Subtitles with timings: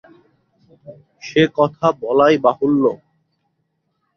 [1.23, 2.83] সে কথা বলাই বাহুল্য।